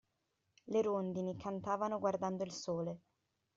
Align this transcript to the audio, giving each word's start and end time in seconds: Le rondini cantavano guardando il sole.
Le 0.63 0.81
rondini 0.81 1.37
cantavano 1.37 1.99
guardando 1.99 2.43
il 2.43 2.51
sole. 2.51 3.01